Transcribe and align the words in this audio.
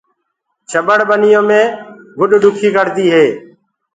چٻڙ 0.69 0.99
ٻنيو 1.09 1.41
مي 1.49 1.61
گُڏ 2.19 2.31
ڏُکي 2.41 2.69
ڪڙدي 2.75 3.05
هي۔ 3.15 3.25